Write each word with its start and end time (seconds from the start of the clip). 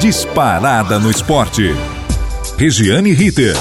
Disparada 0.00 0.98
no 0.98 1.10
esporte. 1.10 1.70
Regiane 2.56 3.12
Ritter. 3.12 3.54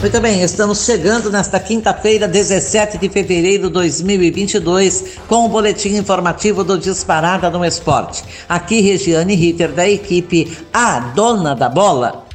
Muito 0.00 0.20
bem, 0.20 0.42
estamos 0.42 0.84
chegando 0.84 1.30
nesta 1.30 1.58
quinta-feira, 1.58 2.28
17 2.28 2.98
de 2.98 3.08
fevereiro 3.08 3.68
de 3.68 3.72
2022, 3.72 5.04
com 5.26 5.46
o 5.46 5.48
boletim 5.48 5.96
informativo 5.96 6.62
do 6.62 6.76
Disparada 6.76 7.48
no 7.48 7.64
Esporte. 7.64 8.22
Aqui, 8.48 8.80
Regiane 8.80 9.34
Ritter, 9.34 9.72
da 9.72 9.88
equipe 9.88 10.58
A 10.72 11.00
Dona 11.00 11.54
da 11.54 11.68
Bola. 11.68 12.26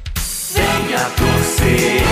Venha 0.54 1.00
torcer, 1.18 2.02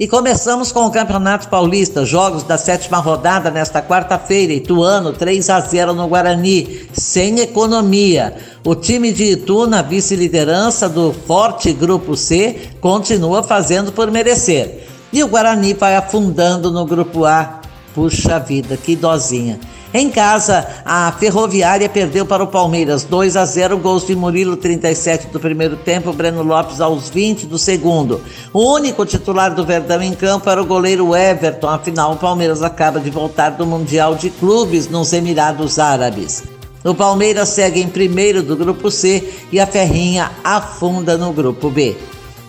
E 0.00 0.08
começamos 0.08 0.72
com 0.72 0.86
o 0.86 0.90
Campeonato 0.90 1.50
Paulista, 1.50 2.06
jogos 2.06 2.42
da 2.42 2.56
sétima 2.56 2.96
rodada 2.96 3.50
nesta 3.50 3.82
quarta-feira, 3.82 4.50
Ituano 4.50 5.12
3 5.12 5.50
a 5.50 5.60
0 5.60 5.92
no 5.92 6.08
Guarani, 6.08 6.88
sem 6.90 7.38
economia. 7.40 8.34
O 8.64 8.74
time 8.74 9.12
de 9.12 9.32
Itu, 9.32 9.66
na 9.66 9.82
vice-liderança 9.82 10.88
do 10.88 11.12
forte 11.12 11.70
Grupo 11.74 12.16
C, 12.16 12.70
continua 12.80 13.42
fazendo 13.42 13.92
por 13.92 14.10
merecer. 14.10 14.88
E 15.12 15.22
o 15.22 15.28
Guarani 15.28 15.74
vai 15.74 15.94
afundando 15.94 16.70
no 16.70 16.86
Grupo 16.86 17.26
A. 17.26 17.60
Puxa 17.94 18.38
vida, 18.38 18.78
que 18.78 18.96
dozinha. 18.96 19.60
Em 19.92 20.08
casa, 20.08 20.68
a 20.84 21.10
Ferroviária 21.18 21.88
perdeu 21.88 22.24
para 22.24 22.44
o 22.44 22.46
Palmeiras 22.46 23.02
2 23.02 23.36
a 23.36 23.44
0, 23.44 23.76
gols 23.78 24.06
de 24.06 24.14
Murilo 24.14 24.56
37 24.56 25.26
do 25.28 25.40
primeiro 25.40 25.76
tempo, 25.76 26.12
Breno 26.12 26.44
Lopes 26.44 26.80
aos 26.80 27.10
20 27.10 27.46
do 27.46 27.58
segundo. 27.58 28.20
O 28.52 28.72
único 28.72 29.04
titular 29.04 29.52
do 29.52 29.66
Verdão 29.66 30.00
em 30.00 30.12
campo 30.12 30.48
era 30.48 30.62
o 30.62 30.66
goleiro 30.66 31.16
Everton, 31.16 31.68
afinal 31.68 32.12
o 32.12 32.16
Palmeiras 32.16 32.62
acaba 32.62 33.00
de 33.00 33.10
voltar 33.10 33.50
do 33.50 33.66
Mundial 33.66 34.14
de 34.14 34.30
Clubes 34.30 34.88
nos 34.88 35.12
Emirados 35.12 35.80
Árabes. 35.80 36.44
O 36.84 36.94
Palmeiras 36.94 37.48
segue 37.48 37.80
em 37.80 37.88
primeiro 37.88 38.44
do 38.44 38.56
grupo 38.56 38.92
C 38.92 39.28
e 39.50 39.58
a 39.58 39.66
Ferrinha 39.66 40.30
afunda 40.44 41.18
no 41.18 41.32
grupo 41.32 41.68
B. 41.68 41.96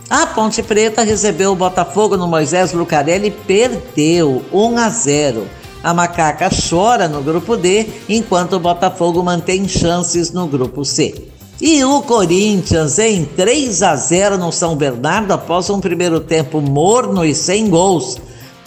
A 0.07 0.27
Ponte 0.27 0.61
Preta 0.61 1.01
recebeu 1.01 1.53
o 1.53 1.55
Botafogo 1.55 2.15
no 2.15 2.27
Moisés 2.27 2.71
Lucarelli 2.71 3.29
e 3.29 3.31
perdeu 3.31 4.43
1 4.51 4.77
a 4.77 4.89
0. 4.89 5.60
A 5.83 5.93
Macaca 5.93 6.49
chora 6.49 7.07
no 7.07 7.23
grupo 7.23 7.57
D, 7.57 7.87
enquanto 8.07 8.53
o 8.53 8.59
Botafogo 8.59 9.23
mantém 9.23 9.67
chances 9.67 10.31
no 10.31 10.45
grupo 10.45 10.85
C. 10.85 11.29
E 11.59 11.83
o 11.83 12.01
Corinthians 12.01 12.99
em 12.99 13.25
3 13.25 13.83
a 13.83 13.95
0 13.95 14.37
no 14.37 14.51
São 14.51 14.75
Bernardo 14.75 15.31
após 15.31 15.69
um 15.69 15.79
primeiro 15.79 16.19
tempo 16.19 16.61
morno 16.61 17.25
e 17.25 17.33
sem 17.33 17.69
gols. 17.69 18.17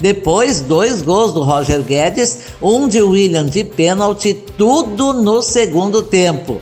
Depois, 0.01 0.61
dois 0.61 1.03
gols 1.03 1.33
do 1.33 1.43
Roger 1.43 1.83
Guedes, 1.83 2.41
um 2.61 2.89
de 2.89 3.01
William 3.01 3.47
de 3.47 3.63
pênalti, 3.63 4.35
tudo 4.57 5.13
no 5.13 5.41
segundo 5.41 6.03
tempo. 6.03 6.61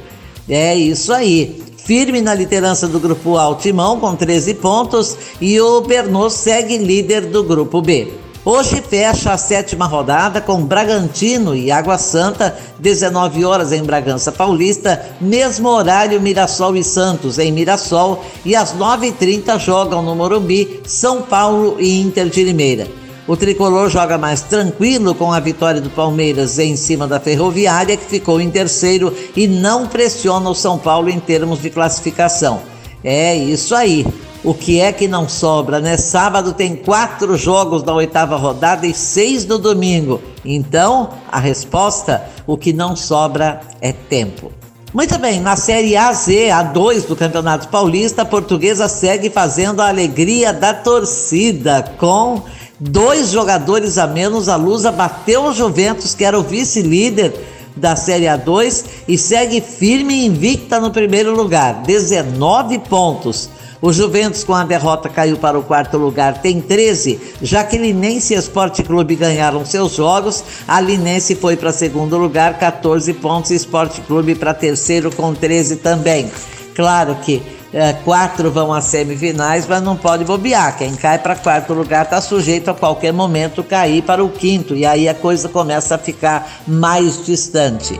É 0.48 0.74
isso 0.74 1.12
aí. 1.12 1.62
Firme 1.78 2.20
na 2.20 2.34
liderança 2.34 2.86
do 2.86 3.00
grupo 3.00 3.36
A, 3.36 3.48
o 3.48 3.56
Timão 3.56 3.98
com 3.98 4.14
13 4.14 4.54
pontos 4.54 5.16
e 5.40 5.60
o 5.60 5.80
Bernot 5.80 6.32
segue 6.32 6.78
líder 6.78 7.26
do 7.26 7.42
grupo 7.42 7.82
B. 7.82 8.21
Hoje 8.44 8.82
fecha 8.82 9.32
a 9.32 9.38
sétima 9.38 9.86
rodada 9.86 10.40
com 10.40 10.64
Bragantino 10.64 11.54
e 11.54 11.70
Água 11.70 11.96
Santa, 11.96 12.58
19 12.76 13.44
horas 13.44 13.70
em 13.70 13.84
Bragança 13.84 14.32
Paulista, 14.32 15.00
mesmo 15.20 15.68
horário 15.68 16.20
Mirassol 16.20 16.74
e 16.74 16.82
Santos 16.82 17.38
em 17.38 17.52
Mirassol, 17.52 18.24
e 18.44 18.56
às 18.56 18.74
9h30 18.74 19.60
jogam 19.60 20.02
no 20.02 20.16
Morumbi 20.16 20.80
São 20.84 21.22
Paulo 21.22 21.76
e 21.78 22.00
Inter 22.00 22.28
de 22.28 22.42
Limeira. 22.42 22.88
O 23.28 23.36
tricolor 23.36 23.88
joga 23.88 24.18
mais 24.18 24.40
tranquilo 24.40 25.14
com 25.14 25.32
a 25.32 25.38
vitória 25.38 25.80
do 25.80 25.90
Palmeiras 25.90 26.58
em 26.58 26.74
cima 26.74 27.06
da 27.06 27.20
Ferroviária, 27.20 27.96
que 27.96 28.06
ficou 28.06 28.40
em 28.40 28.50
terceiro 28.50 29.16
e 29.36 29.46
não 29.46 29.86
pressiona 29.86 30.50
o 30.50 30.54
São 30.54 30.76
Paulo 30.76 31.08
em 31.08 31.20
termos 31.20 31.62
de 31.62 31.70
classificação. 31.70 32.60
É 33.04 33.36
isso 33.36 33.72
aí. 33.72 34.04
O 34.44 34.52
que 34.52 34.80
é 34.80 34.92
que 34.92 35.06
não 35.06 35.28
sobra, 35.28 35.78
né? 35.78 35.96
Sábado 35.96 36.52
tem 36.52 36.74
quatro 36.74 37.36
jogos 37.36 37.84
da 37.84 37.94
oitava 37.94 38.36
rodada 38.36 38.84
e 38.84 38.92
seis 38.92 39.46
no 39.46 39.56
domingo. 39.56 40.20
Então, 40.44 41.10
a 41.30 41.38
resposta: 41.38 42.24
o 42.44 42.56
que 42.56 42.72
não 42.72 42.96
sobra 42.96 43.60
é 43.80 43.92
tempo. 43.92 44.50
Muito 44.92 45.16
bem, 45.16 45.40
na 45.40 45.54
Série 45.54 45.96
AZ, 45.96 46.26
A2 46.26 47.06
do 47.06 47.14
Campeonato 47.14 47.68
Paulista, 47.68 48.22
a 48.22 48.26
portuguesa 48.26 48.88
segue 48.88 49.30
fazendo 49.30 49.80
a 49.80 49.88
alegria 49.88 50.52
da 50.52 50.74
torcida. 50.74 51.82
Com 51.96 52.42
dois 52.80 53.30
jogadores 53.30 53.96
a 53.96 54.08
menos, 54.08 54.48
a 54.48 54.56
Lusa 54.56 54.90
bateu 54.90 55.44
o 55.44 55.54
Juventus, 55.54 56.16
que 56.16 56.24
era 56.24 56.38
o 56.38 56.42
vice-líder 56.42 57.32
da 57.76 57.94
Série 57.94 58.26
A2, 58.26 58.84
e 59.06 59.16
segue 59.16 59.60
firme 59.60 60.14
e 60.14 60.26
invicta 60.26 60.80
no 60.80 60.90
primeiro 60.90 61.34
lugar, 61.34 61.82
19 61.84 62.80
pontos. 62.80 63.48
O 63.82 63.92
Juventus, 63.92 64.44
com 64.44 64.54
a 64.54 64.62
derrota, 64.62 65.08
caiu 65.08 65.36
para 65.36 65.58
o 65.58 65.62
quarto 65.64 65.98
lugar, 65.98 66.40
tem 66.40 66.60
13. 66.60 67.20
Já 67.42 67.64
que 67.64 67.76
Linense 67.76 68.32
e 68.32 68.36
Esporte 68.36 68.80
Clube 68.84 69.16
ganharam 69.16 69.66
seus 69.66 69.96
jogos, 69.96 70.44
a 70.68 70.80
Linense 70.80 71.34
foi 71.34 71.56
para 71.56 71.72
segundo 71.72 72.16
lugar, 72.16 72.60
14 72.60 73.12
pontos, 73.14 73.50
e 73.50 73.56
Esporte 73.56 74.00
Clube 74.02 74.36
para 74.36 74.54
terceiro 74.54 75.10
com 75.10 75.34
13 75.34 75.76
também. 75.76 76.30
Claro 76.76 77.16
que 77.16 77.42
é, 77.72 77.92
quatro 77.92 78.52
vão 78.52 78.72
às 78.72 78.84
semifinais, 78.84 79.66
mas 79.66 79.82
não 79.82 79.96
pode 79.96 80.24
bobear. 80.24 80.78
Quem 80.78 80.94
cai 80.94 81.18
para 81.18 81.34
quarto 81.34 81.74
lugar 81.74 82.04
está 82.04 82.20
sujeito 82.20 82.70
a 82.70 82.74
qualquer 82.74 83.12
momento 83.12 83.64
cair 83.64 84.02
para 84.02 84.22
o 84.22 84.28
quinto, 84.28 84.76
e 84.76 84.86
aí 84.86 85.08
a 85.08 85.14
coisa 85.14 85.48
começa 85.48 85.96
a 85.96 85.98
ficar 85.98 86.62
mais 86.68 87.26
distante. 87.26 87.98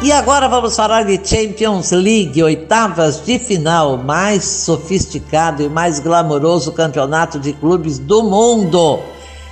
E 0.00 0.12
agora 0.12 0.46
vamos 0.48 0.76
falar 0.76 1.02
de 1.02 1.18
Champions 1.24 1.90
League, 1.90 2.40
oitavas 2.40 3.20
de 3.20 3.36
final, 3.36 3.96
mais 3.96 4.44
sofisticado 4.44 5.60
e 5.60 5.68
mais 5.68 5.98
glamouroso 5.98 6.70
campeonato 6.70 7.36
de 7.40 7.52
clubes 7.52 7.98
do 7.98 8.22
mundo. 8.22 9.00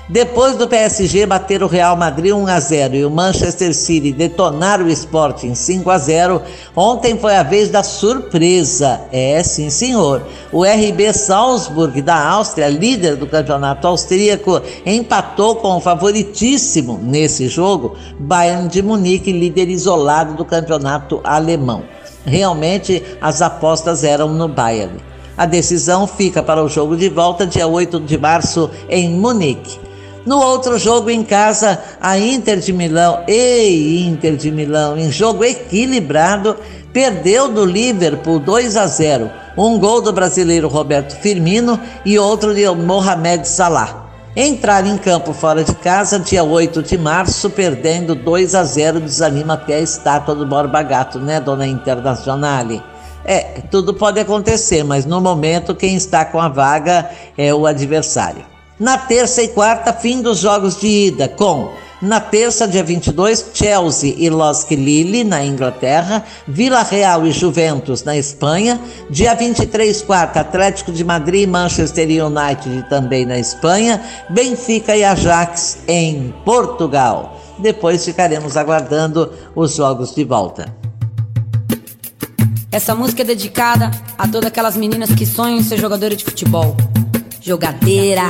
Depois 0.09 0.57
do 0.57 0.69
PSG 0.69 1.27
bater 1.27 1.65
o 1.65 1.67
Real 1.67 1.97
Madrid 1.97 2.33
1 2.33 2.47
a 2.47 2.61
0 2.61 2.95
e 2.95 3.05
o 3.05 3.11
Manchester 3.11 3.75
City 3.75 4.13
detonar 4.13 4.81
o 4.81 4.89
Sporting 4.89 5.53
5 5.53 5.91
a 5.91 5.99
0, 5.99 6.43
ontem 6.77 7.19
foi 7.19 7.35
a 7.35 7.43
vez 7.43 7.71
da 7.71 7.83
surpresa. 7.83 9.01
É, 9.11 9.43
sim, 9.43 9.69
senhor. 9.69 10.23
O 10.53 10.63
RB 10.63 11.13
Salzburg 11.13 12.01
da 12.03 12.25
Áustria, 12.25 12.69
líder 12.69 13.17
do 13.17 13.27
campeonato 13.27 13.89
austríaco, 13.89 14.63
empatou 14.85 15.57
com 15.57 15.77
o 15.77 15.81
favoritíssimo 15.81 17.01
nesse 17.03 17.49
jogo, 17.49 17.97
Bayern 18.17 18.69
de 18.69 18.83
Munique, 18.83 19.33
líder 19.33 19.69
isolado 19.69 20.35
do 20.35 20.45
campeonato 20.45 21.21
alemão. 21.25 21.83
Realmente 22.25 23.03
as 23.21 23.43
apostas 23.43 24.05
eram 24.05 24.29
no 24.29 24.47
Bayern. 24.47 24.99
A 25.37 25.47
decisão 25.47 26.07
fica 26.07 26.45
para 26.45 26.63
o 26.63 26.69
jogo 26.69 26.97
de 26.97 27.09
volta 27.09 27.45
dia 27.45 27.67
8 27.67 27.99
de 28.01 28.17
março 28.17 28.71
em 28.89 29.11
Munique. 29.11 29.86
No 30.27 30.41
outro 30.41 30.77
jogo 30.77 31.09
em 31.09 31.23
casa, 31.23 31.81
a 32.01 32.19
Inter 32.19 32.59
de 32.59 32.73
Milão, 32.73 33.23
e 33.29 34.05
Inter 34.09 34.37
de 34.37 34.51
Milão, 34.51 34.99
em 34.99 35.09
jogo 35.09 35.45
equilibrado, 35.45 36.57
perdeu 36.93 37.47
do 37.47 37.65
Liverpool 37.65 38.41
2 38.41 38.77
a 38.77 38.89
0. 38.89 39.31
Um 39.57 39.79
gol 39.79 40.03
do 40.03 40.13
brasileiro 40.13 40.67
Roberto 40.67 41.15
Firmino 41.21 41.79
e 42.05 42.19
outro 42.19 42.53
de 42.53 42.69
Mohamed 42.69 43.47
Salah. 43.47 44.05
Entrar 44.35 44.85
em 44.85 44.99
campo 44.99 45.33
fora 45.33 45.63
de 45.63 45.75
casa, 45.77 46.19
dia 46.19 46.43
8 46.43 46.83
de 46.83 46.99
março, 46.99 47.49
perdendo 47.49 48.17
2 48.17 48.57
a 48.57 48.65
0, 48.65 48.99
desanima 48.99 49.55
até 49.55 49.77
a 49.77 49.81
estátua 49.81 50.35
do 50.35 50.45
Borba 50.45 50.83
Gato, 50.83 51.21
né, 51.21 51.39
dona 51.39 51.69
Internazionale? 51.69 52.83
É, 53.25 53.63
tudo 53.71 53.95
pode 53.95 54.19
acontecer, 54.19 54.83
mas 54.83 55.07
no 55.07 55.21
momento 55.21 55.73
quem 55.73 55.95
está 55.95 56.25
com 56.25 56.41
a 56.41 56.49
vaga 56.49 57.09
é 57.39 57.55
o 57.55 57.65
adversário. 57.65 58.56
Na 58.79 58.99
terça 58.99 59.43
e 59.43 59.49
quarta, 59.49 59.93
fim 59.93 60.21
dos 60.21 60.39
jogos 60.39 60.79
de 60.79 60.87
ida, 60.87 61.29
com 61.29 61.71
na 62.01 62.21
terça, 62.21 62.69
dia 62.69 62.85
22, 62.85 63.53
Chelsea 63.55 64.15
e 64.19 64.29
Losk 64.29 64.71
Lille, 64.71 65.25
na 65.25 65.43
Inglaterra, 65.43 66.23
Vila 66.47 66.83
Real 66.83 67.27
e 67.27 67.33
Juventus, 67.33 68.05
na 68.05 68.15
Espanha. 68.15 68.79
Dia 69.09 69.35
23, 69.35 70.03
quarta, 70.03 70.41
Atlético 70.41 70.93
de 70.93 71.03
Madrid 71.03 71.45
e 71.45 71.47
Manchester 71.47 72.07
United, 72.07 72.87
também 72.91 73.25
na 73.25 73.39
Espanha. 73.39 74.03
Benfica 74.29 74.95
e 74.95 75.03
Ajax, 75.03 75.79
em 75.89 76.35
Portugal. 76.45 77.41
Depois 77.59 78.05
ficaremos 78.05 78.59
aguardando 78.59 79.33
os 79.55 79.75
jogos 79.75 80.15
de 80.15 80.23
volta. 80.23 80.67
Essa 82.71 82.95
música 82.95 83.23
é 83.23 83.25
dedicada 83.25 83.91
a 84.19 84.29
todas 84.29 84.49
aquelas 84.49 84.77
meninas 84.77 85.15
que 85.15 85.25
sonham 85.25 85.57
em 85.57 85.63
ser 85.63 85.79
jogadora 85.79 86.15
de 86.15 86.27
futebol. 86.27 86.77
Jogadeira. 87.47 88.25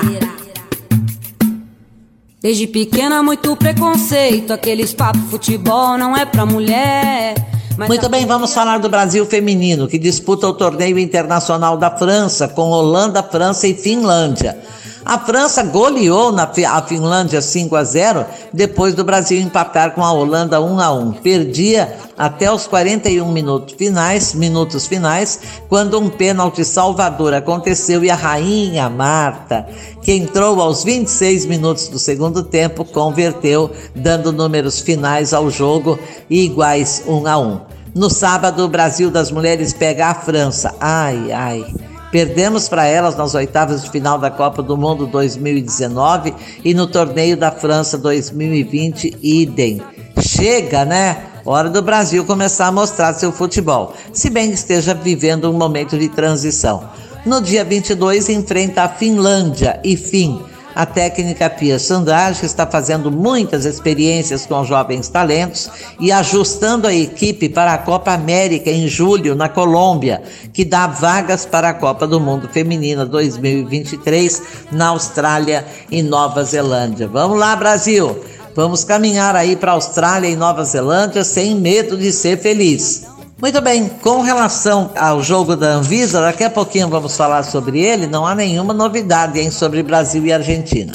Desde 2.42 2.66
pequena, 2.66 3.22
muito 3.22 3.56
preconceito. 3.56 4.52
Aqueles 4.52 4.92
papos 4.92 5.22
futebol 5.30 5.96
não 5.96 6.14
é 6.14 6.26
pra 6.26 6.44
mulher. 6.44 7.34
Muito 7.78 8.10
bem, 8.10 8.26
vamos 8.26 8.52
falar 8.52 8.76
do 8.76 8.90
Brasil 8.90 9.24
feminino, 9.24 9.88
que 9.88 9.98
disputa 9.98 10.46
o 10.46 10.52
torneio 10.52 10.98
internacional 10.98 11.78
da 11.78 11.90
França, 11.90 12.46
com 12.46 12.68
Holanda, 12.68 13.22
França 13.22 13.66
e 13.66 13.74
Finlândia. 13.74 14.58
A 15.06 15.20
França 15.20 15.62
goleou 15.62 16.32
na 16.32 16.50
a 16.68 16.82
Finlândia 16.82 17.40
5 17.40 17.76
a 17.76 17.84
0 17.84 18.26
depois 18.52 18.92
do 18.92 19.04
Brasil 19.04 19.40
empatar 19.40 19.92
com 19.92 20.02
a 20.02 20.12
Holanda 20.12 20.60
1 20.60 20.80
a 20.80 20.92
1. 20.92 21.12
Perdia 21.12 21.96
até 22.18 22.50
os 22.50 22.66
41 22.66 23.30
minutos 23.30 23.76
finais, 23.76 24.34
minutos 24.34 24.88
finais, 24.88 25.38
quando 25.68 26.00
um 26.00 26.10
pênalti 26.10 26.64
salvador 26.64 27.34
aconteceu 27.34 28.02
e 28.02 28.10
a 28.10 28.16
rainha 28.16 28.90
Marta, 28.90 29.68
que 30.02 30.12
entrou 30.12 30.60
aos 30.60 30.82
26 30.82 31.46
minutos 31.46 31.86
do 31.86 32.00
segundo 32.00 32.42
tempo, 32.42 32.84
converteu, 32.84 33.70
dando 33.94 34.32
números 34.32 34.80
finais 34.80 35.32
ao 35.32 35.48
jogo 35.48 35.96
iguais 36.28 37.04
1 37.06 37.26
a 37.28 37.38
1. 37.38 37.60
No 37.94 38.10
sábado, 38.10 38.64
o 38.64 38.68
Brasil 38.68 39.08
das 39.08 39.30
Mulheres 39.30 39.72
pega 39.72 40.08
a 40.08 40.14
França. 40.14 40.74
Ai, 40.80 41.30
ai. 41.30 41.64
Perdemos 42.10 42.68
para 42.68 42.86
elas 42.86 43.16
nas 43.16 43.34
oitavas 43.34 43.82
de 43.82 43.90
final 43.90 44.18
da 44.18 44.30
Copa 44.30 44.62
do 44.62 44.76
Mundo 44.76 45.06
2019 45.06 46.34
e 46.64 46.72
no 46.72 46.86
torneio 46.86 47.36
da 47.36 47.50
França 47.50 47.98
2020, 47.98 49.18
idem. 49.22 49.82
Chega, 50.20 50.84
né? 50.84 51.24
Hora 51.44 51.68
do 51.68 51.82
Brasil 51.82 52.24
começar 52.24 52.66
a 52.68 52.72
mostrar 52.72 53.14
seu 53.14 53.30
futebol, 53.30 53.94
se 54.12 54.28
bem 54.28 54.48
que 54.48 54.56
esteja 54.56 54.94
vivendo 54.94 55.48
um 55.50 55.52
momento 55.52 55.96
de 55.96 56.08
transição. 56.08 56.88
No 57.24 57.40
dia 57.40 57.64
22, 57.64 58.28
enfrenta 58.28 58.82
a 58.82 58.88
Finlândia 58.88 59.80
e 59.84 59.96
fim. 59.96 60.40
A 60.76 60.84
técnica 60.84 61.49
Pia 61.49 61.78
Sandage 61.78 62.44
está 62.44 62.67
fazendo 62.67 63.11
muitas 63.11 63.64
experiências 63.64 64.44
com 64.44 64.62
jovens 64.62 65.08
talentos 65.08 65.70
e 65.99 66.12
ajustando 66.12 66.87
a 66.87 66.93
equipe 66.93 67.49
para 67.49 67.73
a 67.73 67.78
Copa 67.78 68.12
América 68.12 68.69
em 68.69 68.87
julho 68.87 69.34
na 69.34 69.49
Colômbia, 69.49 70.23
que 70.52 70.67
dá 70.67 70.87
vagas 70.87 71.46
para 71.46 71.70
a 71.70 71.75
Copa 71.75 72.06
do 72.06 72.20
Mundo 72.20 72.46
Feminina 72.46 73.06
2023 73.06 74.43
na 74.70 74.88
Austrália 74.88 75.64
e 75.90 76.02
Nova 76.02 76.44
Zelândia. 76.44 77.08
Vamos 77.08 77.38
lá, 77.38 77.56
Brasil! 77.56 78.14
Vamos 78.55 78.84
caminhar 78.84 79.34
aí 79.34 79.56
para 79.56 79.73
a 79.73 79.75
Austrália 79.76 80.28
e 80.28 80.37
Nova 80.37 80.62
Zelândia 80.62 81.25
sem 81.25 81.55
medo 81.55 81.96
de 81.96 82.12
ser 82.12 82.38
feliz. 82.38 83.15
Muito 83.38 83.60
bem, 83.60 83.90
com 84.02 84.22
relação 84.22 84.90
ao 84.96 85.22
jogo 85.22 85.54
da 85.54 85.74
Anvisa, 85.74 86.22
daqui 86.22 86.42
a 86.42 86.48
pouquinho 86.48 86.88
vamos 86.88 87.14
falar 87.14 87.42
sobre 87.42 87.80
ele. 87.80 88.06
Não 88.06 88.26
há 88.26 88.34
nenhuma 88.34 88.72
novidade 88.72 89.38
hein, 89.38 89.50
sobre 89.50 89.82
Brasil 89.82 90.24
e 90.24 90.32
Argentina. 90.32 90.90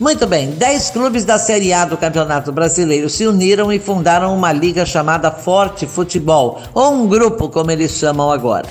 Muito 0.00 0.26
bem, 0.26 0.50
10 0.50 0.90
clubes 0.90 1.24
da 1.24 1.38
Série 1.38 1.72
A 1.72 1.84
do 1.84 1.96
Campeonato 1.96 2.50
Brasileiro 2.50 3.08
se 3.08 3.28
uniram 3.28 3.72
e 3.72 3.78
fundaram 3.78 4.36
uma 4.36 4.50
liga 4.50 4.84
chamada 4.84 5.30
Forte 5.30 5.86
Futebol, 5.86 6.60
ou 6.74 6.92
um 6.92 7.06
grupo, 7.06 7.48
como 7.48 7.70
eles 7.70 7.92
chamam 7.92 8.32
agora. 8.32 8.66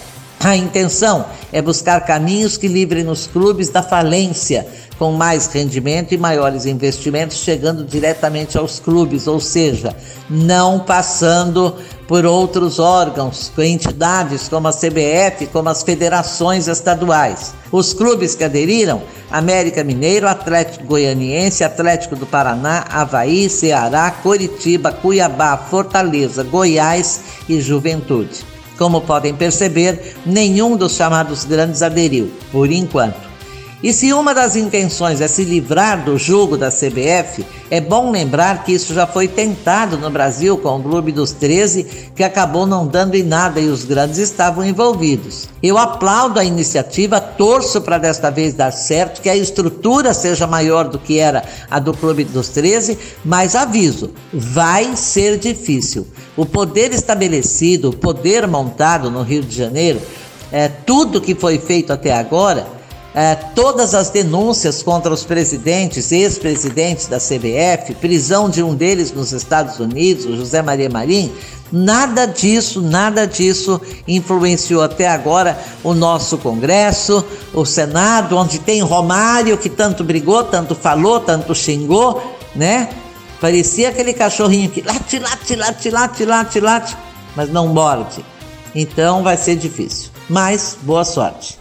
A 0.45 0.55
intenção 0.55 1.25
é 1.51 1.61
buscar 1.61 2.01
caminhos 2.01 2.55
que 2.55 2.67
livrem 2.67 3.07
os 3.07 3.25
clubes 3.25 3.69
da 3.69 3.81
falência, 3.81 4.67
com 4.97 5.11
mais 5.11 5.47
rendimento 5.47 6.13
e 6.13 6.17
maiores 6.17 6.65
investimentos 6.65 7.37
chegando 7.37 7.83
diretamente 7.83 8.57
aos 8.57 8.79
clubes, 8.79 9.27
ou 9.27 9.39
seja, 9.39 9.95
não 10.29 10.79
passando 10.79 11.75
por 12.07 12.25
outros 12.25 12.79
órgãos, 12.79 13.51
entidades 13.57 14.47
como 14.47 14.67
a 14.67 14.73
CBF, 14.73 15.47
como 15.51 15.69
as 15.69 15.83
federações 15.83 16.67
estaduais. 16.67 17.53
Os 17.71 17.93
clubes 17.93 18.35
que 18.35 18.43
aderiram: 18.43 19.01
América 19.31 19.83
Mineiro, 19.83 20.27
Atlético 20.27 20.85
Goianiense, 20.85 21.63
Atlético 21.63 22.15
do 22.15 22.25
Paraná, 22.25 22.85
Havaí, 22.89 23.49
Ceará, 23.49 24.11
Coritiba, 24.11 24.91
Cuiabá, 24.91 25.57
Fortaleza, 25.57 26.43
Goiás 26.43 27.21
e 27.49 27.59
Juventude. 27.59 28.45
Como 28.77 29.01
podem 29.01 29.33
perceber, 29.33 30.15
nenhum 30.25 30.75
dos 30.75 30.95
chamados 30.95 31.45
grandes 31.45 31.81
aderiu, 31.81 32.31
por 32.51 32.69
enquanto. 32.69 33.34
E 33.83 33.91
se 33.91 34.13
uma 34.13 34.33
das 34.33 34.55
intenções 34.55 35.19
é 35.19 35.27
se 35.27 35.43
livrar 35.43 36.03
do 36.03 36.17
jugo 36.17 36.57
da 36.57 36.71
CBF, 36.71 37.45
é 37.69 37.81
bom 37.81 38.09
lembrar 38.09 38.63
que 38.63 38.71
isso 38.71 38.93
já 38.93 39.05
foi 39.05 39.27
tentado 39.27 39.97
no 39.97 40.09
Brasil 40.09 40.57
com 40.57 40.77
o 40.77 40.81
Clube 40.81 41.11
dos 41.11 41.31
13, 41.33 42.11
que 42.15 42.23
acabou 42.23 42.65
não 42.65 42.87
dando 42.87 43.15
em 43.15 43.23
nada 43.23 43.59
e 43.59 43.67
os 43.67 43.83
grandes 43.83 44.17
estavam 44.17 44.65
envolvidos. 44.65 45.49
Eu 45.61 45.77
aplaudo 45.77 46.39
a 46.39 46.45
iniciativa, 46.45 47.19
torço 47.19 47.81
para 47.81 47.97
desta 47.97 48.31
vez 48.31 48.53
dar 48.53 48.71
certo, 48.71 49.21
que 49.21 49.29
a 49.29 49.35
estrutura 49.35 50.13
seja 50.13 50.47
maior 50.47 50.87
do 50.87 50.97
que 50.97 51.19
era 51.19 51.43
a 51.69 51.77
do 51.77 51.93
Clube 51.93 52.23
dos 52.23 52.49
13, 52.49 52.97
mas 53.25 53.55
aviso, 53.55 54.11
vai 54.33 54.95
ser 54.95 55.37
difícil. 55.37 56.07
O 56.37 56.45
poder 56.45 56.93
estabelecido, 56.93 57.89
o 57.89 57.95
poder 57.95 58.47
montado 58.47 59.11
no 59.11 59.21
Rio 59.21 59.43
de 59.43 59.55
Janeiro, 59.55 60.01
é, 60.51 60.69
tudo 60.69 61.19
que 61.19 61.35
foi 61.35 61.59
feito 61.59 61.91
até 61.91 62.13
agora 62.13 62.75
é, 63.15 63.33
todas 63.33 63.95
as 63.95 64.09
denúncias 64.09 64.83
contra 64.83 65.13
os 65.13 65.23
presidentes, 65.23 66.11
ex-presidentes 66.11 67.07
da 67.07 67.17
CBF, 67.17 67.95
prisão 67.95 68.49
de 68.49 68.61
um 68.61 68.75
deles 68.75 69.13
nos 69.13 69.31
Estados 69.31 69.79
Unidos, 69.79 70.25
o 70.25 70.35
José 70.35 70.61
Maria 70.61 70.89
Marim, 70.89 71.31
nada 71.71 72.25
disso, 72.25 72.81
nada 72.81 73.25
disso 73.25 73.79
influenciou 74.05 74.83
até 74.83 75.07
agora 75.07 75.57
o 75.81 75.93
nosso 75.93 76.37
Congresso, 76.37 77.23
o 77.53 77.63
Senado, 77.63 78.37
onde 78.37 78.59
tem 78.59 78.81
Romário 78.81 79.57
que 79.57 79.69
tanto 79.69 80.03
brigou, 80.03 80.43
tanto 80.43 80.75
falou, 80.75 81.21
tanto 81.21 81.55
xingou, 81.55 82.21
né? 82.53 82.89
Parecia 83.39 83.89
aquele 83.89 84.13
cachorrinho 84.13 84.69
que 84.69 84.81
late, 84.81 85.19
late, 85.19 85.55
late, 85.55 85.89
late, 85.89 86.25
late, 86.25 86.59
late, 86.59 86.97
mas 87.33 87.49
não 87.49 87.69
morde. 87.69 88.25
Então 88.73 89.23
vai 89.23 89.37
ser 89.37 89.55
difícil. 89.55 90.09
Mas 90.27 90.77
boa 90.81 91.05
sorte. 91.05 91.57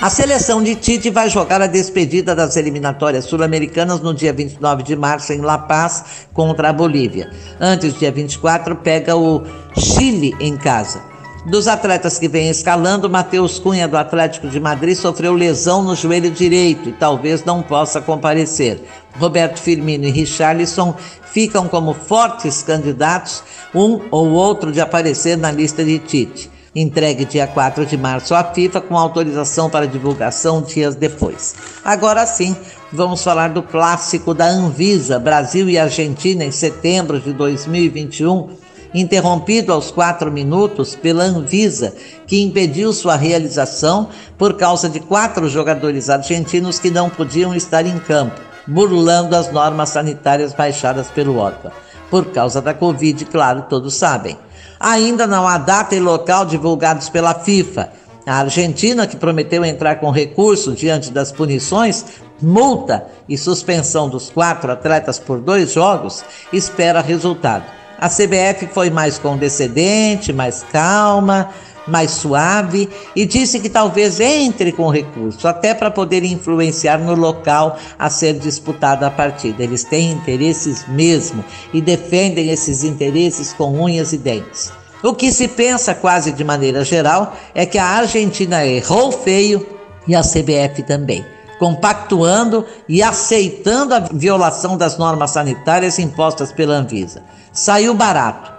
A 0.00 0.08
seleção 0.08 0.62
de 0.62 0.74
Tite 0.76 1.10
vai 1.10 1.28
jogar 1.28 1.60
a 1.60 1.66
despedida 1.66 2.34
das 2.34 2.56
eliminatórias 2.56 3.26
sul-americanas 3.26 4.00
no 4.00 4.14
dia 4.14 4.32
29 4.32 4.82
de 4.82 4.96
março 4.96 5.30
em 5.34 5.42
La 5.42 5.58
Paz 5.58 6.26
contra 6.32 6.70
a 6.70 6.72
Bolívia. 6.72 7.30
Antes, 7.60 7.98
dia 7.98 8.10
24, 8.10 8.76
pega 8.76 9.14
o 9.14 9.42
Chile 9.76 10.34
em 10.40 10.56
casa. 10.56 11.02
Dos 11.44 11.68
atletas 11.68 12.18
que 12.18 12.28
vêm 12.28 12.48
escalando, 12.48 13.10
Matheus 13.10 13.58
Cunha 13.58 13.86
do 13.86 13.98
Atlético 13.98 14.48
de 14.48 14.58
Madrid 14.58 14.96
sofreu 14.96 15.34
lesão 15.34 15.82
no 15.82 15.94
joelho 15.94 16.30
direito 16.30 16.88
e 16.88 16.92
talvez 16.92 17.44
não 17.44 17.62
possa 17.62 18.00
comparecer. 18.00 18.82
Roberto 19.18 19.58
Firmino 19.58 20.06
e 20.06 20.10
Richarlison 20.10 20.94
ficam 21.30 21.68
como 21.68 21.92
fortes 21.92 22.62
candidatos, 22.62 23.42
um 23.74 24.00
ou 24.10 24.30
outro 24.30 24.72
de 24.72 24.80
aparecer 24.80 25.36
na 25.36 25.50
lista 25.50 25.84
de 25.84 25.98
Tite. 25.98 26.59
Entregue 26.74 27.24
dia 27.24 27.46
4 27.46 27.84
de 27.84 27.96
março 27.96 28.34
à 28.34 28.44
FIFA 28.44 28.80
com 28.82 28.96
autorização 28.96 29.68
para 29.68 29.88
divulgação 29.88 30.62
dias 30.62 30.94
depois. 30.94 31.54
Agora 31.84 32.24
sim, 32.26 32.56
vamos 32.92 33.22
falar 33.22 33.48
do 33.48 33.62
clássico 33.62 34.32
da 34.32 34.46
Anvisa, 34.46 35.18
Brasil 35.18 35.68
e 35.68 35.78
Argentina 35.78 36.44
em 36.44 36.52
setembro 36.52 37.18
de 37.18 37.32
2021, 37.32 38.50
interrompido 38.94 39.72
aos 39.72 39.90
quatro 39.90 40.30
minutos 40.30 40.94
pela 40.94 41.24
Anvisa, 41.24 41.94
que 42.26 42.42
impediu 42.42 42.92
sua 42.92 43.16
realização 43.16 44.08
por 44.38 44.54
causa 44.54 44.88
de 44.88 45.00
quatro 45.00 45.48
jogadores 45.48 46.08
argentinos 46.08 46.78
que 46.78 46.90
não 46.90 47.10
podiam 47.10 47.54
estar 47.54 47.84
em 47.84 47.98
campo, 47.98 48.40
burlando 48.66 49.34
as 49.34 49.52
normas 49.52 49.90
sanitárias 49.90 50.52
baixadas 50.52 51.08
pelo 51.08 51.36
órgão. 51.36 51.72
Por 52.10 52.26
causa 52.26 52.60
da 52.60 52.74
Covid, 52.74 53.24
claro, 53.26 53.66
todos 53.68 53.94
sabem. 53.94 54.36
Ainda 54.80 55.26
não 55.26 55.46
há 55.46 55.58
data 55.58 55.94
e 55.94 56.00
local 56.00 56.46
divulgados 56.46 57.10
pela 57.10 57.34
FIFA. 57.34 57.92
A 58.24 58.38
Argentina, 58.38 59.06
que 59.06 59.16
prometeu 59.16 59.62
entrar 59.62 59.96
com 59.96 60.10
recurso 60.10 60.72
diante 60.72 61.10
das 61.10 61.30
punições, 61.30 62.06
multa 62.40 63.06
e 63.28 63.36
suspensão 63.36 64.08
dos 64.08 64.30
quatro 64.30 64.72
atletas 64.72 65.18
por 65.18 65.38
dois 65.38 65.72
jogos, 65.72 66.24
espera 66.50 67.02
resultado. 67.02 67.64
A 67.98 68.08
CBF 68.08 68.68
foi 68.72 68.88
mais 68.88 69.18
condescendente, 69.18 70.32
mais 70.32 70.64
calma, 70.72 71.50
mais 71.86 72.10
suave 72.12 72.88
e 73.14 73.24
disse 73.24 73.60
que 73.60 73.68
talvez 73.68 74.20
entre 74.20 74.72
com 74.72 74.88
recurso, 74.88 75.46
até 75.48 75.74
para 75.74 75.90
poder 75.90 76.24
influenciar 76.24 76.98
no 76.98 77.14
local 77.14 77.78
a 77.98 78.10
ser 78.10 78.34
disputada 78.34 79.06
a 79.06 79.10
partida. 79.10 79.62
Eles 79.62 79.84
têm 79.84 80.12
interesses 80.12 80.84
mesmo 80.88 81.44
e 81.72 81.80
defendem 81.80 82.50
esses 82.50 82.84
interesses 82.84 83.52
com 83.52 83.80
unhas 83.80 84.12
e 84.12 84.18
dentes. 84.18 84.72
O 85.02 85.14
que 85.14 85.32
se 85.32 85.48
pensa 85.48 85.94
quase 85.94 86.30
de 86.30 86.44
maneira 86.44 86.84
geral 86.84 87.34
é 87.54 87.64
que 87.64 87.78
a 87.78 87.86
Argentina 87.86 88.64
errou 88.66 89.10
feio 89.10 89.66
e 90.06 90.14
a 90.14 90.20
CBF 90.20 90.82
também, 90.82 91.24
compactuando 91.58 92.66
e 92.86 93.02
aceitando 93.02 93.94
a 93.94 94.00
violação 94.00 94.76
das 94.76 94.98
normas 94.98 95.30
sanitárias 95.30 95.98
impostas 95.98 96.52
pela 96.52 96.74
Anvisa. 96.74 97.22
Saiu 97.52 97.94
barato. 97.94 98.52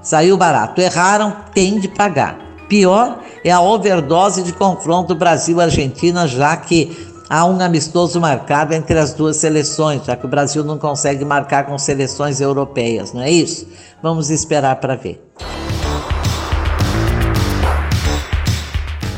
Saiu 0.00 0.36
barato. 0.36 0.80
Erraram, 0.80 1.36
tem 1.52 1.80
de 1.80 1.88
pagar. 1.88 2.51
Pior 2.72 3.18
é 3.44 3.50
a 3.50 3.60
overdose 3.60 4.42
de 4.42 4.50
confronto 4.50 5.14
Brasil-Argentina, 5.14 6.26
já 6.26 6.56
que 6.56 7.12
há 7.28 7.44
um 7.44 7.60
amistoso 7.60 8.18
marcado 8.18 8.72
entre 8.72 8.98
as 8.98 9.12
duas 9.12 9.36
seleções, 9.36 10.06
já 10.06 10.16
que 10.16 10.24
o 10.24 10.28
Brasil 10.28 10.64
não 10.64 10.78
consegue 10.78 11.22
marcar 11.22 11.66
com 11.66 11.76
seleções 11.76 12.40
europeias, 12.40 13.12
não 13.12 13.20
é 13.20 13.30
isso? 13.30 13.68
Vamos 14.02 14.30
esperar 14.30 14.76
para 14.76 14.96
ver. 14.96 15.22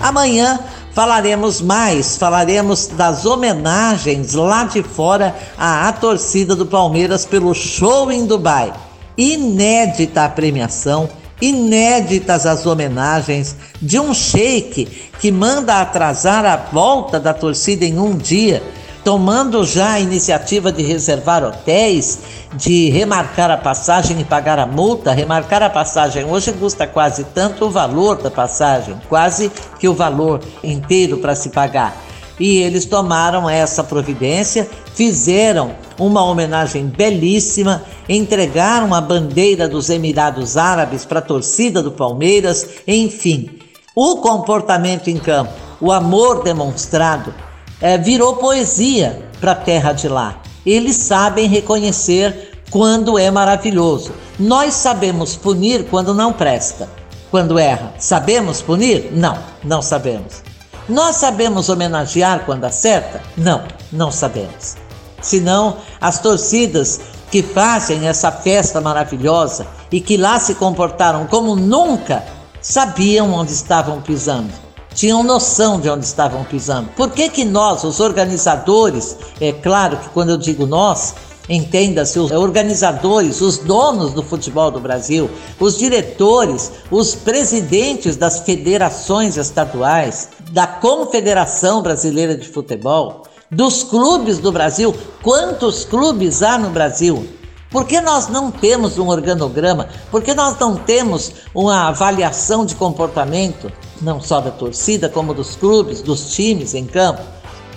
Amanhã 0.02 0.58
falaremos 0.90 1.60
mais, 1.60 2.16
falaremos 2.16 2.88
das 2.88 3.24
homenagens 3.24 4.32
lá 4.32 4.64
de 4.64 4.82
fora 4.82 5.32
à, 5.56 5.92
torcida 5.92 6.56
do 6.56 6.66
Palmeiras 6.66 7.24
pelo 7.24 7.54
show 7.54 8.10
em 8.10 8.26
Dubai. 8.26 8.72
Inédita 9.16 10.24
a 10.24 10.28
premiação, 10.28 11.08
inéditas 11.40 12.46
as 12.46 12.66
homenagens 12.66 13.56
de 13.80 13.98
um 13.98 14.14
sheik 14.14 15.10
que 15.20 15.30
manda 15.30 15.80
atrasar 15.80 16.44
a 16.44 16.56
volta 16.56 17.18
da 17.18 17.34
torcida 17.34 17.84
em 17.84 17.98
um 17.98 18.16
dia 18.16 18.62
tomando 19.04 19.64
já 19.66 19.92
a 19.92 20.00
iniciativa 20.00 20.72
de 20.72 20.82
reservar 20.82 21.44
hotéis, 21.44 22.20
de 22.54 22.88
remarcar 22.88 23.50
a 23.50 23.56
passagem 23.58 24.18
e 24.18 24.24
pagar 24.24 24.58
a 24.58 24.66
multa. 24.66 25.12
Remarcar 25.12 25.62
a 25.62 25.68
passagem 25.68 26.24
hoje 26.24 26.52
custa 26.52 26.86
quase 26.86 27.22
tanto 27.24 27.66
o 27.66 27.70
valor 27.70 28.16
da 28.16 28.30
passagem, 28.30 28.98
quase 29.08 29.52
que 29.78 29.86
o 29.86 29.94
valor 29.94 30.40
inteiro 30.62 31.18
para 31.18 31.34
se 31.34 31.50
pagar. 31.50 31.94
E 32.40 32.56
eles 32.56 32.86
tomaram 32.86 33.48
essa 33.48 33.84
providência, 33.84 34.68
fizeram 34.94 35.74
uma 35.98 36.24
homenagem 36.24 36.86
belíssima, 36.86 37.84
entregaram 38.08 38.94
a 38.94 39.00
bandeira 39.00 39.68
dos 39.68 39.90
Emirados 39.90 40.56
Árabes 40.56 41.04
para 41.04 41.18
a 41.18 41.22
torcida 41.22 41.82
do 41.82 41.92
Palmeiras, 41.92 42.66
enfim. 42.86 43.58
O 43.94 44.16
comportamento 44.16 45.08
em 45.08 45.18
campo, 45.18 45.52
o 45.80 45.92
amor 45.92 46.42
demonstrado, 46.42 47.34
é, 47.80 47.98
virou 47.98 48.36
poesia 48.36 49.22
para 49.40 49.52
a 49.52 49.56
terra 49.56 49.92
de 49.92 50.08
lá. 50.08 50.40
Eles 50.64 50.96
sabem 50.96 51.46
reconhecer 51.48 52.52
quando 52.70 53.18
é 53.18 53.30
maravilhoso. 53.30 54.12
Nós 54.38 54.74
sabemos 54.74 55.36
punir 55.36 55.86
quando 55.90 56.14
não 56.14 56.32
presta, 56.32 56.88
quando 57.30 57.58
erra. 57.58 57.94
Sabemos 57.98 58.62
punir? 58.62 59.10
Não, 59.12 59.38
não 59.62 59.82
sabemos. 59.82 60.42
Nós 60.88 61.16
sabemos 61.16 61.68
homenagear 61.68 62.44
quando 62.44 62.64
acerta? 62.64 63.22
Não, 63.36 63.62
não 63.92 64.10
sabemos. 64.10 64.83
Senão, 65.24 65.78
as 66.00 66.18
torcidas 66.18 67.00
que 67.30 67.42
fazem 67.42 68.06
essa 68.06 68.30
festa 68.30 68.80
maravilhosa 68.80 69.66
e 69.90 70.00
que 70.00 70.16
lá 70.16 70.38
se 70.38 70.54
comportaram 70.54 71.26
como 71.26 71.56
nunca 71.56 72.22
sabiam 72.60 73.32
onde 73.32 73.52
estavam 73.52 74.00
pisando 74.00 74.64
tinham 74.94 75.24
noção 75.24 75.80
de 75.80 75.90
onde 75.90 76.04
estavam 76.04 76.44
pisando. 76.44 76.88
Por 76.96 77.10
que, 77.10 77.28
que 77.28 77.44
nós, 77.44 77.82
os 77.82 77.98
organizadores, 77.98 79.16
é 79.40 79.52
claro 79.52 79.96
que 79.96 80.08
quando 80.10 80.30
eu 80.30 80.36
digo 80.36 80.66
nós, 80.66 81.14
entenda-se 81.48 82.18
os 82.18 82.30
organizadores, 82.30 83.40
os 83.40 83.58
donos 83.58 84.12
do 84.12 84.22
futebol 84.22 84.70
do 84.70 84.80
Brasil, 84.80 85.28
os 85.58 85.76
diretores, 85.76 86.72
os 86.90 87.14
presidentes 87.14 88.16
das 88.16 88.40
federações 88.40 89.36
estaduais, 89.36 90.28
da 90.52 90.66
Confederação 90.66 91.82
Brasileira 91.82 92.36
de 92.36 92.48
Futebol, 92.48 93.24
dos 93.50 93.82
clubes 93.82 94.38
do 94.38 94.50
Brasil, 94.50 94.94
quantos 95.22 95.84
clubes 95.84 96.42
há 96.42 96.58
no 96.58 96.70
Brasil? 96.70 97.28
Por 97.70 97.86
que 97.86 98.00
nós 98.00 98.28
não 98.28 98.50
temos 98.50 98.98
um 98.98 99.08
organograma? 99.08 99.88
Por 100.10 100.22
que 100.22 100.32
nós 100.32 100.58
não 100.58 100.76
temos 100.76 101.32
uma 101.52 101.88
avaliação 101.88 102.64
de 102.64 102.74
comportamento? 102.76 103.70
não 104.00 104.20
só 104.20 104.40
da 104.40 104.50
torcida, 104.50 105.08
como 105.08 105.34
dos 105.34 105.56
clubes, 105.56 106.02
dos 106.02 106.34
times 106.34 106.74
em 106.74 106.84
campo. 106.84 107.22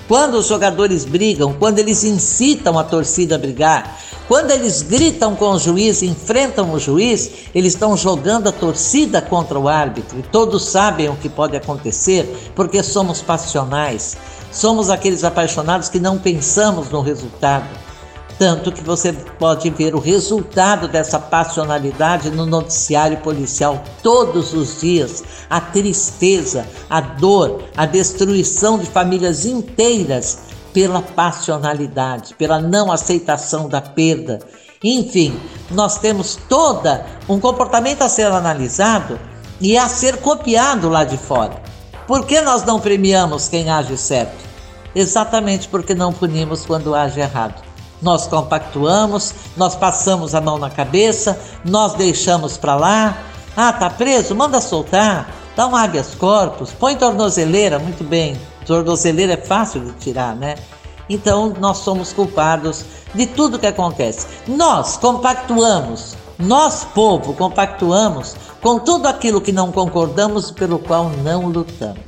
Quando 0.08 0.36
os 0.36 0.48
jogadores 0.48 1.04
brigam, 1.04 1.54
quando 1.54 1.80
eles 1.80 2.04
incitam 2.04 2.80
a 2.80 2.84
torcida 2.84 3.36
a 3.36 3.38
brigar, 3.38 4.00
quando 4.28 4.52
eles 4.52 4.82
gritam 4.82 5.36
com 5.36 5.52
o 5.52 5.60
juiz, 5.60 6.02
enfrentam 6.02 6.74
o 6.74 6.80
juiz, 6.80 7.30
eles 7.54 7.74
estão 7.74 7.96
jogando 7.96 8.48
a 8.48 8.52
torcida 8.52 9.22
contra 9.22 9.60
o 9.60 9.68
árbitro. 9.68 10.20
E 10.20 10.24
todos 10.24 10.66
sabem 10.66 11.10
o 11.10 11.16
que 11.16 11.28
pode 11.28 11.58
acontecer, 11.58 12.52
porque 12.56 12.82
somos 12.84 13.22
passionais. 13.22 14.18
Somos 14.52 14.90
aqueles 14.90 15.24
apaixonados 15.24 15.90
que 15.90 16.00
não 16.00 16.18
pensamos 16.18 16.90
no 16.90 17.02
resultado. 17.02 17.68
Tanto 18.40 18.72
que 18.72 18.84
você 18.84 19.12
pode 19.14 19.70
ver 19.72 19.96
o 19.96 20.00
resultado 20.00 20.88
dessa 20.88 21.20
passionalidade 21.20 22.30
no 22.30 22.46
noticiário 22.46 23.18
policial 23.18 23.84
todos 24.04 24.54
os 24.54 24.80
dias. 24.80 25.24
A 25.50 25.60
tristeza, 25.60 26.68
a 26.88 27.02
dor, 27.02 27.64
a 27.76 27.86
destruição 27.86 28.78
de 28.78 28.86
famílias 28.86 29.46
inteiras 29.46 30.40
pela 30.72 31.02
passionalidade, 31.02 32.36
pela 32.36 32.60
não 32.60 32.92
aceitação 32.92 33.68
da 33.68 33.82
perda. 33.82 34.40
Enfim, 34.84 35.40
nós 35.72 35.98
temos 35.98 36.38
toda 36.48 37.04
um 37.28 37.40
comportamento 37.40 38.04
a 38.04 38.10
ser 38.10 38.28
analisado 38.28 39.20
e 39.60 39.76
a 39.76 39.90
ser 39.90 40.18
copiado 40.18 40.88
lá 40.88 41.04
de 41.04 41.18
fora. 41.18 41.67
Por 42.08 42.26
que 42.26 42.40
nós 42.40 42.64
não 42.64 42.80
premiamos 42.80 43.50
quem 43.50 43.70
age 43.70 43.98
certo? 43.98 44.48
Exatamente 44.96 45.68
porque 45.68 45.94
não 45.94 46.14
punimos 46.14 46.66
quando 46.66 46.96
age 46.96 47.20
errado. 47.20 47.62
Nós 48.02 48.26
compactuamos, 48.28 49.34
nós 49.58 49.76
passamos 49.76 50.34
a 50.34 50.40
mão 50.40 50.58
na 50.58 50.70
cabeça, 50.70 51.38
nós 51.66 51.96
deixamos 51.96 52.58
para 52.58 52.76
lá. 52.76 53.18
Ah, 53.56 53.74
tá 53.74 53.90
preso? 53.90 54.34
Manda 54.34 54.62
soltar. 54.62 55.30
Dá 55.56 55.68
um 55.68 55.76
habeas 55.76 56.14
corpus, 56.16 56.72
põe 56.72 56.96
tornozeleira, 56.96 57.80
muito 57.80 58.04
bem. 58.04 58.40
Tornozeleira 58.66 59.34
é 59.34 59.38
fácil 59.38 59.82
de 59.82 59.92
tirar, 59.94 60.36
né? 60.36 60.56
Então 61.10 61.54
nós 61.60 61.80
somos 61.80 62.14
culpados 62.14 62.86
de 63.14 63.26
tudo 63.26 63.60
que 63.60 63.68
acontece. 63.68 64.28
Nós 64.48 64.98
compactuamos, 64.98 66.16
nós, 66.38 66.84
povo, 66.84 67.34
compactuamos 67.34 68.36
com 68.68 68.80
tudo 68.80 69.08
aquilo 69.08 69.40
que 69.40 69.54
não 69.54 69.72
concordamos 69.72 70.52
pelo 70.52 70.78
qual 70.78 71.10
não 71.24 71.48
lutamos. 71.48 72.04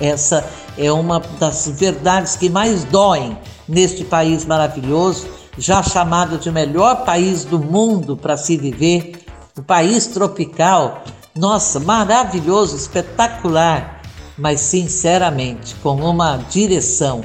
Essa 0.00 0.48
é 0.78 0.90
uma 0.90 1.20
das 1.38 1.68
verdades 1.68 2.36
que 2.36 2.48
mais 2.48 2.84
doem 2.84 3.36
neste 3.68 4.02
país 4.02 4.46
maravilhoso, 4.46 5.28
já 5.58 5.82
chamado 5.82 6.38
de 6.38 6.50
melhor 6.50 7.04
país 7.04 7.44
do 7.44 7.58
mundo 7.58 8.16
para 8.16 8.38
se 8.38 8.56
viver, 8.56 9.26
o 9.58 9.62
país 9.62 10.06
tropical. 10.06 11.04
Nossa, 11.36 11.78
maravilhoso, 11.78 12.76
espetacular, 12.76 14.00
mas 14.38 14.60
sinceramente, 14.60 15.74
com 15.82 15.96
uma 15.96 16.38
direção. 16.48 17.20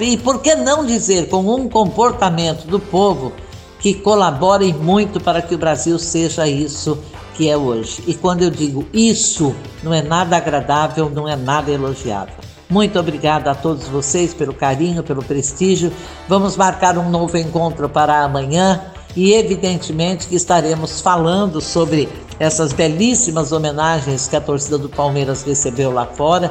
E 0.00 0.16
por 0.16 0.42
que 0.42 0.56
não 0.56 0.84
dizer 0.84 1.28
com 1.28 1.48
um 1.48 1.68
comportamento 1.68 2.66
do 2.66 2.80
povo 2.80 3.32
que 3.78 3.94
colabore 3.94 4.72
muito 4.72 5.20
para 5.20 5.40
que 5.40 5.54
o 5.54 5.58
Brasil 5.58 5.96
seja 5.96 6.48
isso 6.48 6.98
que 7.36 7.48
é 7.48 7.56
hoje. 7.56 8.02
E 8.06 8.14
quando 8.14 8.42
eu 8.42 8.50
digo 8.50 8.86
isso, 8.92 9.54
não 9.82 9.92
é 9.92 10.02
nada 10.02 10.36
agradável, 10.36 11.10
não 11.10 11.28
é 11.28 11.36
nada 11.36 11.70
elogiável. 11.70 12.34
Muito 12.68 12.98
obrigada 12.98 13.50
a 13.50 13.54
todos 13.54 13.86
vocês 13.86 14.34
pelo 14.34 14.52
carinho, 14.52 15.02
pelo 15.02 15.22
prestígio. 15.22 15.92
Vamos 16.28 16.56
marcar 16.56 16.98
um 16.98 17.08
novo 17.08 17.36
encontro 17.36 17.88
para 17.88 18.22
amanhã 18.22 18.80
e, 19.14 19.32
evidentemente, 19.34 20.26
que 20.26 20.34
estaremos 20.34 21.00
falando 21.00 21.60
sobre 21.60 22.08
essas 22.40 22.72
belíssimas 22.72 23.52
homenagens 23.52 24.26
que 24.26 24.34
a 24.34 24.40
torcida 24.40 24.78
do 24.78 24.88
Palmeiras 24.88 25.42
recebeu 25.42 25.92
lá 25.92 26.06
fora. 26.06 26.50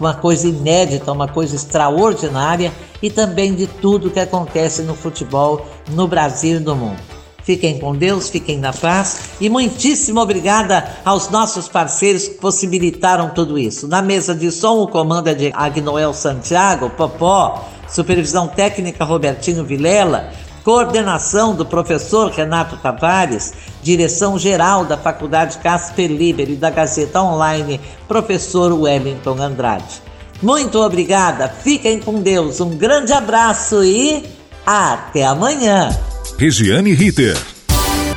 Uma 0.00 0.14
coisa 0.14 0.48
inédita, 0.48 1.12
uma 1.12 1.28
coisa 1.28 1.54
extraordinária 1.54 2.72
e 3.02 3.10
também 3.10 3.54
de 3.54 3.66
tudo 3.66 4.10
que 4.10 4.18
acontece 4.18 4.82
no 4.82 4.94
futebol 4.94 5.66
no 5.90 6.08
Brasil 6.08 6.56
e 6.56 6.60
no 6.60 6.74
mundo. 6.74 7.13
Fiquem 7.44 7.78
com 7.78 7.94
Deus, 7.94 8.30
fiquem 8.30 8.58
na 8.58 8.72
paz 8.72 9.36
e 9.38 9.50
muitíssimo 9.50 10.18
obrigada 10.18 10.96
aos 11.04 11.28
nossos 11.28 11.68
parceiros 11.68 12.26
que 12.26 12.34
possibilitaram 12.36 13.30
tudo 13.30 13.58
isso. 13.58 13.86
Na 13.86 14.00
mesa 14.00 14.34
de 14.34 14.50
som, 14.50 14.78
o 14.78 14.88
comando 14.88 15.28
é 15.28 15.34
de 15.34 15.52
Agnoel 15.54 16.14
Santiago, 16.14 16.88
Popó, 16.90 17.68
supervisão 17.86 18.48
técnica 18.48 19.04
Robertinho 19.04 19.62
Vilela, 19.62 20.32
coordenação 20.64 21.54
do 21.54 21.66
professor 21.66 22.30
Renato 22.30 22.78
Tavares, 22.78 23.52
direção 23.82 24.38
geral 24.38 24.86
da 24.86 24.96
Faculdade 24.96 25.58
Casper 25.58 26.10
Liber 26.10 26.48
e 26.48 26.56
da 26.56 26.70
Gazeta 26.70 27.20
Online, 27.20 27.78
professor 28.08 28.72
Wellington 28.72 29.36
Andrade. 29.38 30.02
Muito 30.42 30.78
obrigada, 30.80 31.48
fiquem 31.48 32.00
com 32.00 32.22
Deus, 32.22 32.58
um 32.60 32.70
grande 32.70 33.12
abraço 33.12 33.84
e 33.84 34.24
até 34.64 35.24
amanhã. 35.24 35.90
Regiane 36.36 36.94
Ritter. 36.94 37.36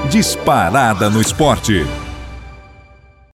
Disparada 0.09 1.07
no 1.07 1.21
esporte. 1.21 2.06